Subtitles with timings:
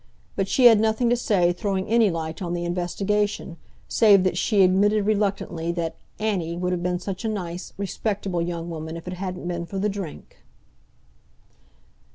[0.35, 3.57] But she had nothing to say throwing any light on the investigation,
[3.87, 8.67] save that she admitted reluctantly that "Anny" would have been such a nice, respectable young
[8.67, 10.37] woman if it hadn't been for the drink.